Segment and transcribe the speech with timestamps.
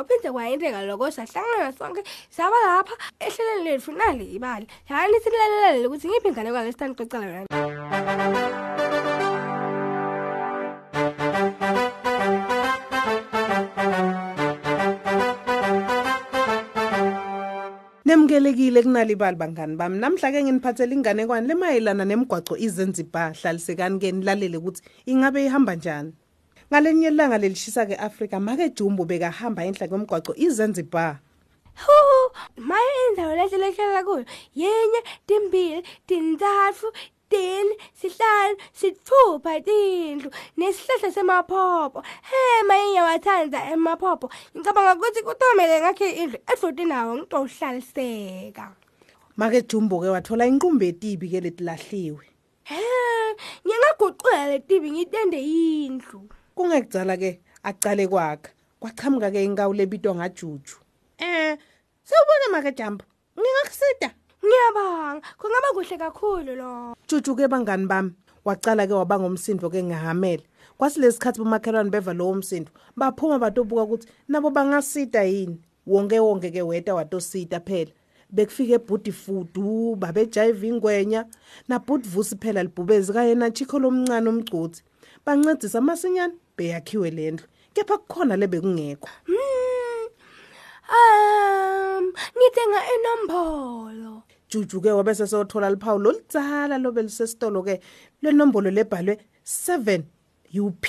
[0.00, 6.28] kwaphinde kwayenteka loko sahlangana sonke saba lapha ehlelweni lethu nali ibali yani silalelele ukuthi ngiphi
[6.28, 7.46] ingane kwalesitani xoxela yona
[18.04, 19.98] Nemkelekile kunali bali bangani bami.
[20.00, 23.36] Namhla ke nginiphathele inganekwane lemayelana nemigwaco iZanzibar.
[23.38, 26.12] Hlalisekani ke nilalele ukuthi ingabe ihamba njani.
[26.70, 31.18] Ngalenye ilanga lelishisa ke Africa make Jumbo bekahamba enhla kwemigwaco iZanzibar.
[31.82, 34.24] Hu, maye indawo lehlelehlala kuyo.
[34.54, 36.92] Yenye timbili tintathu
[37.28, 42.02] tine sihlanu sithupha tindlu nesihlahla semaphopho.
[42.30, 44.30] He maye ngiyawathanda emaphopho.
[44.56, 48.66] Ngicabanga ukuthi kutomele ngakhe indlu edloti nawo ngitohlaliseka
[49.36, 52.24] Make Jumbo ke wathola inqumbi etibi ke letilahliwe.
[52.62, 52.82] he
[53.66, 56.30] ngingaguqula letibi ngitende indlu.
[56.54, 58.50] Kungekudzala ke acale kwakhe.
[58.80, 60.76] Kwaqhamuka ke inkawu lebitwa ngaJuju.
[61.18, 61.58] Eh,
[62.04, 63.04] sewubona make Jumbo.
[63.36, 64.14] Ngingakusida.
[64.44, 68.12] ngiyabanga kungaba kuhle kakhulu lo Juju ke bangani bami
[68.44, 70.44] wacala ke wabanga umsindo ke ngahamele
[70.78, 76.94] kwasilesikhathi bomakhelwane beva lowo msindo baphuma batobuka ukuthi nabo bangasida yini wonke wonke ke weta
[76.94, 77.92] watosida phela
[78.32, 81.26] bekufike ebhudi fudu babejayiva ingwenya
[81.68, 84.82] nabhudi vusi phela libhubezi kayena chikho lomncane omgcothi
[85.26, 89.50] bancedisa amasinyane beyakhiwe lendlu kepha kukhona lebekungekho Hmm.
[90.90, 94.22] Um, ngithenga enombolo.
[94.48, 97.80] Juju ke wabe sesothola liphawu loludzala lobe lisesitolo ke.
[98.22, 100.02] Lenombolo lebhalwe 7
[100.54, 100.86] UP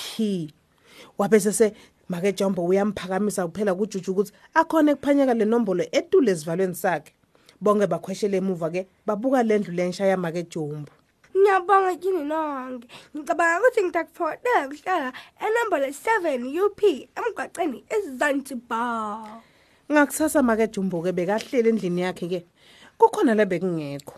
[1.17, 1.73] wabe sese
[2.09, 7.13] make Jumbo uyamphakamisa kuphela kuJuju ukuthi akhona ekuphanyeka lenombolo etule esivalweni sakhe.
[7.61, 10.91] Bonke bakhweshela emuva ke babuka lendlu lensha yamake Jumbo
[11.41, 12.87] Ngiyabonga kini nonke.
[13.15, 15.09] Ngicabanga ukuthi ngidakufotela kuhlala
[15.45, 16.79] enombolo 7 UP
[17.17, 19.41] emgwaqeni eZanzibar.
[19.91, 22.39] ngakusasa make Jumbo ke bekahlele endlini yakhe ke
[22.97, 24.15] kukhona lebekungekho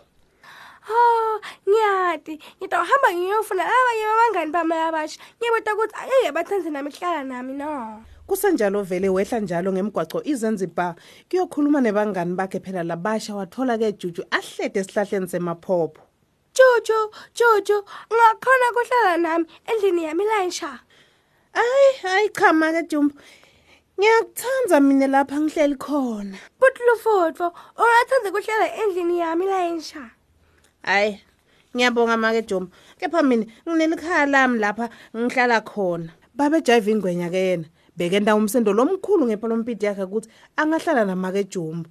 [0.84, 2.34] Ha, ngiyati.
[2.60, 5.18] Ngitohamba ngiyofuna abanye abangani bami abasha.
[5.40, 8.04] Ngiyabona ukuthi angeke bathenze nami kuhlala nami no.
[8.26, 10.94] kusenjalo vele wehla njalo ngemgwaco iZanzibar
[11.28, 16.00] kuyokhuluma nebangani bakhe phela labasha wathola ke Juju ahlede esihlahleni semaphopho
[16.54, 20.80] Jojo, Jojo, ngakhona kuhlala nami endlini yami lansha.
[21.52, 23.14] Ay, hayi cha make Jumbo.
[23.98, 26.38] Ngiyakuthanza mina lapha ngihleli khona.
[26.60, 30.10] Butlufutfo, ungathanda kuhlala endlini yami lansha.
[30.84, 31.20] Hayi,
[31.74, 32.70] ngiyabonga make Jumbo.
[33.00, 36.12] Kepha mina nginelikhaya lami lapha ngihlala khona.
[36.34, 37.64] Babe jive ingwenya ke yena.
[37.96, 41.90] Bekenda umsendo lomkhulu ngepolompiti yakhe ukuthi angahlala namake Jumbo.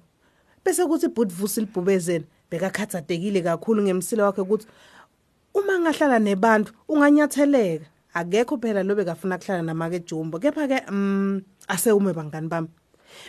[0.64, 4.66] Bese kuthi Budvusi libhubezeni bekakhathatekile kakhulu ngemsila wakhe ukuthi
[5.54, 7.86] uma ngahlala nebantu unganyatheleka.
[8.14, 10.38] Akekho phela lobe kafuna kuhlala namake Jumbo.
[10.38, 12.68] Kepha ke mm asewume bangani bami.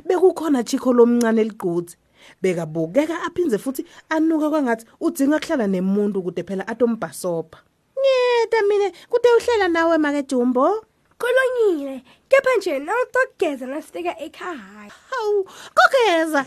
[0.05, 1.95] Bekukhona chikho lomncane ligquthi.
[2.41, 7.57] Bekabukeka aphinze futhi anuka kwangathi udzinga kuhlala nemuntu kude phela atombhasopa.
[7.97, 10.85] Nyeta mina kude uhlela nawe make Jumbo.
[11.17, 14.91] Kolonyile, kepha nje nawutogeza nasifika ekhaya.
[15.09, 16.45] Hawu, kokeza.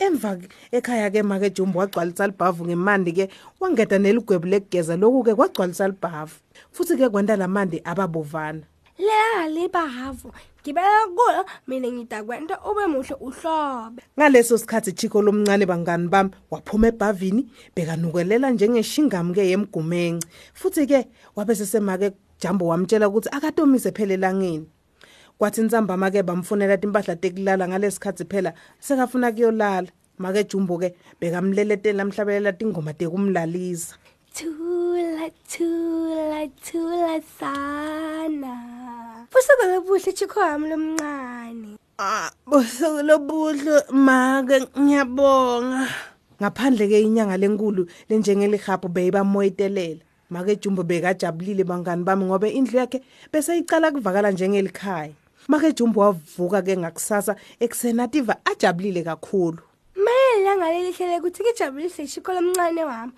[0.00, 0.38] Emva
[0.72, 3.24] ekhaya ke make Jumbo wagcwalisa libhavu ngemandi ke
[3.60, 6.40] wangeda neligwebu lekugeza lokhu ke kwagcwalisa libhavu.
[6.72, 8.64] Futhi ke kwanda lamandi ababovana.
[8.96, 14.02] La libahavu, ngibela kulo mina ngitakwenta ube muhle uhlobe.
[14.16, 17.46] Ngaleso sikhathi Chiko lomncane bangani bami waphuma ebhavini
[17.76, 24.66] bekanukelela njengeshingam ke yemgumence futhi ke wabe sesemake Jambo wamtshela ukuthi akatomise phela elangeni
[25.40, 29.88] kwathi insambama ke bamfunela impahla tekulala ngalesikhathi phela sekafuna kuyolala
[30.20, 33.96] make Jumbo ke bekamleletela amhlabelela ingoma tekumlalisa
[34.30, 38.54] Thula thula thula sana.
[39.32, 41.76] Busuku lobuhle chikho yami lomncane.
[41.98, 45.88] Ah, bosuku lobuhle make ngiyabonga.
[46.38, 50.04] Ngaphandle ke inyanga lenkulu lenjengelihapu beyibamoyitelela.
[50.30, 53.02] Make Jumbo bekajabulile bangani bami ngoba indlu yakhe
[53.32, 55.19] bese icala kuvakala njengelikhaya.
[55.48, 59.58] Make Jumbo wavuka ke ngakusasa eksenativa ajabulile kakhulu.
[59.96, 63.12] Mayela ngalelihlele ukuthi ngijabulise chikho lomncane wami.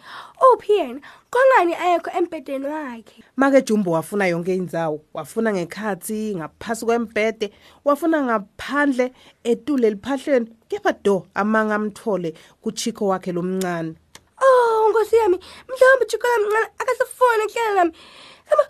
[0.55, 1.01] Uphi yena?
[1.31, 3.23] Kongani ayekho empedeni wakhe?
[3.37, 7.53] Make Jumbo wafuna yonke indzawo, wafuna ngekhathi, ngaphasi kwembhede,
[7.85, 9.13] wafuna ngaphandle
[9.45, 13.95] etule liphahleni, kepha do amanga amthole kuchiko wakhe lomncane.
[14.43, 17.93] Oh, Nkosi yami, mhlawumbe chikho lomncane akasafoni kuhlala nami.
[18.49, 18.65] Kama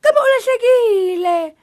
[0.00, 1.54] kama ulahlekile.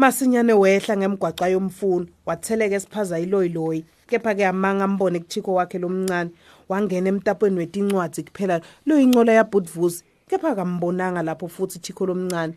[0.00, 6.30] Masinyane wehla ngemgwaca yomfuno, watheleka esiphaza iloyiloyi, kepha ke amanga ambone kuchiko wakhe lomncane,
[6.68, 12.54] wangena emtapweni wetincwadzi kuphela loyincola yabudvusi, kepha kambonanga lapho futhi chiko lomncane.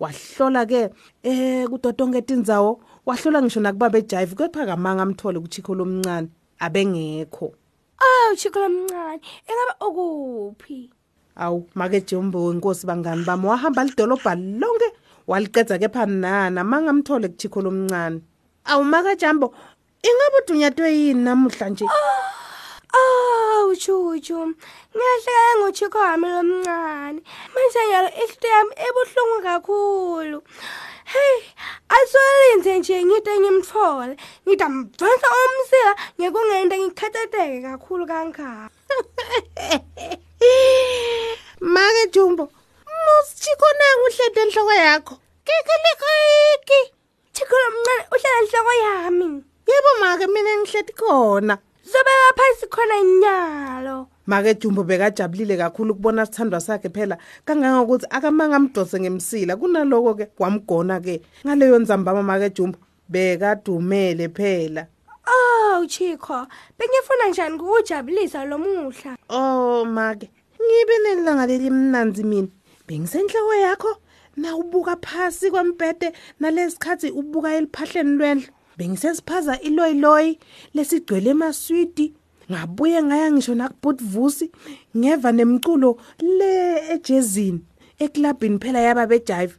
[0.00, 0.90] wahlola ke
[1.22, 6.28] eh kudotonke tindzawo wahlola ngisho nakuba bejive kepha kamanga amthole kuchiko lomncane
[6.58, 7.52] abengekho.
[8.00, 10.90] Awu chiko lomncane engabe ukuphi?
[11.36, 14.88] Awu make Jombo inkosi bangani bami wahamba lidolobha lonke
[15.26, 18.20] waliqedza kepha nana mangamthole kuchiko lomncane.
[18.64, 19.54] Awu make Jambo
[20.02, 21.84] ingabe udunyatwe yini namuhla nje
[22.98, 24.54] awu chuchu
[24.94, 27.20] ngiyahleka ngochiko wami lomncane.
[27.54, 30.42] Manje nyalo ihliziyo yami ebuhlungu kakhulu.
[31.12, 31.36] Hey
[31.96, 34.14] asolinze nje ngide ngimthole.
[34.46, 38.70] Ngidamdonsa umsila ngekungente ngikhathetheke kakhulu kangaka.
[41.60, 42.55] Make Jumbo musichiko
[44.26, 45.18] uhlede enhloko yakho?
[45.44, 46.92] Kekelekiki
[47.32, 49.44] chiko lomncane uhlala enhloko yami.
[49.66, 51.58] Yebo make mina ngihledi khona.
[51.84, 54.06] Zobeka phansi khona inyalo.
[54.26, 57.18] Make Jumbo bekajabulile kakhulu ukubona sithandwa sakhe phela.
[57.44, 59.56] Kangangokuthi akamanga amdose ngemsila.
[59.56, 61.22] Kunaloko ke kwamgona ke.
[61.44, 62.78] Ngaleyo nzambama make Jumbo
[63.08, 64.86] bekadumele phela.
[65.28, 66.46] Oh Chiko,
[66.78, 69.16] bengifuna njani ukujabulisa lo muhla?
[69.28, 72.48] oh make ngibe nelanga lelimnanzi mina.
[72.88, 73.96] Bengisenhloko yakho?
[74.36, 78.48] Na ubuka phasi kwempete nalesikhathi ubuka eliphahleni lwendlu
[78.78, 80.38] bengisesiphaza iloyiloyi
[80.74, 82.14] lesigcwele emaswidi
[82.50, 84.50] ngabuye ngaya ngisho nakubutvusi
[84.96, 85.90] ngeva nemculo
[86.38, 86.52] le
[86.94, 87.60] ejezini
[87.98, 89.54] eklabhini phela yaba bejive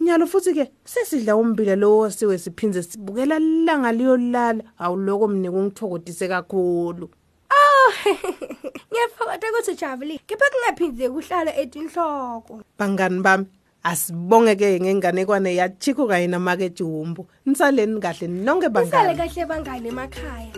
[0.00, 7.10] nyalo futhi ke sesidla umbila lo wasiwe siphinze sibukela langa liyolala awuloko mne kungithokodise kakhulu
[7.50, 7.92] Oh,
[8.90, 10.20] ngiyafakatha ukuthi ujabulile.
[10.26, 12.62] Kepha kungaphindze kuhlala etinhloko.
[12.78, 13.46] bangani bami
[13.82, 20.52] asibonge ke ngenganekwane yachiko kanye namake Jumbo nisaleni kahle nonke Nisale bangani kahle bangane emakhaya.